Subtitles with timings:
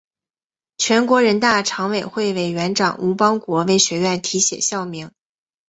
[0.79, 5.11] 全国人大常委会委员长吴邦国为学院题写校名。